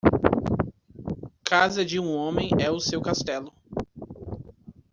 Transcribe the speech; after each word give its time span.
Casa 1.43 1.85
de 1.85 1.99
um 1.99 2.11
homem 2.11 2.49
é 2.59 2.71
o 2.71 2.79
seu 2.79 2.99
castelo 2.99 3.53